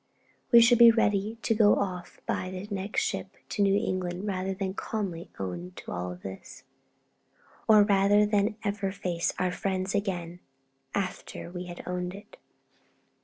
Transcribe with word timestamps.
We 0.51 0.61
should 0.61 0.79
be 0.79 0.89
ready 0.89 1.37
to 1.43 1.53
go 1.53 1.75
off 1.75 2.21
by 2.25 2.65
next 2.71 3.01
ship 3.03 3.37
to 3.49 3.61
New 3.61 3.77
Zealand 3.79 4.25
rather 4.25 4.51
than 4.55 4.73
calmly 4.73 5.29
own 5.37 5.73
to 5.75 5.91
all 5.91 6.15
this, 6.15 6.63
or 7.67 7.83
rather 7.83 8.25
than 8.25 8.55
ever 8.63 8.91
face 8.91 9.31
our 9.37 9.51
friends 9.51 9.93
again 9.93 10.39
after 10.95 11.51
we 11.51 11.65
had 11.65 11.83
owned 11.85 12.15
it. 12.15 12.37